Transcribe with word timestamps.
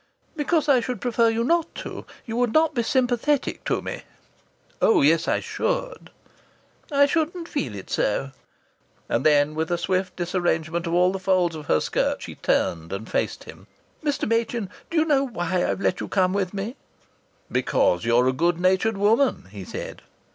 "Because 0.35 0.67
I 0.67 0.79
should 0.79 0.99
prefer 0.99 1.29
you 1.29 1.43
not 1.43 1.75
to. 1.75 2.07
You 2.25 2.35
would 2.37 2.53
not 2.53 2.73
be 2.73 2.81
sympathetic 2.81 3.63
to 3.65 3.83
me." 3.83 4.01
"Oh, 4.81 5.03
yes, 5.03 5.27
I 5.27 5.39
should." 5.39 6.09
"I 6.91 7.05
shouldn't 7.05 7.47
feel 7.47 7.75
it 7.75 7.87
so." 7.91 8.31
And 9.07 9.23
then, 9.23 9.53
with 9.53 9.69
a 9.69 9.77
swift 9.77 10.15
disarrangement 10.15 10.87
of 10.87 10.95
all 10.95 11.11
the 11.11 11.19
folds 11.19 11.55
of 11.55 11.67
her 11.67 11.79
skirt, 11.79 12.23
she 12.23 12.33
turned 12.33 12.91
and 12.91 13.07
faced 13.07 13.43
him. 13.43 13.67
"Mr. 14.03 14.27
Machin, 14.27 14.71
do 14.89 14.97
you 14.97 15.05
know 15.05 15.23
why 15.27 15.63
I've 15.69 15.81
let 15.81 15.99
you 15.99 16.07
come 16.07 16.33
with 16.33 16.51
me?" 16.51 16.77
"Because 17.51 18.03
you're 18.03 18.27
a 18.27 18.33
good 18.33 18.59
natured 18.59 18.97
woman," 18.97 19.49
he 19.51 19.63
said. 19.63 20.01